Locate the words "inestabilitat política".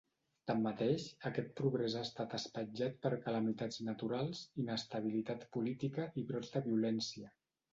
4.65-6.09